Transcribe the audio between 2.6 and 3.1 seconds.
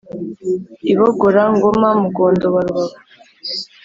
Rubavu.